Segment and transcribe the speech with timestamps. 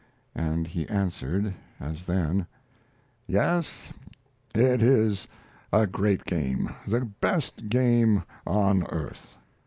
[0.33, 2.47] And he answered, as then:
[3.27, 3.93] "Yes,
[4.55, 5.27] it is
[5.71, 9.37] a great game the best game on earth."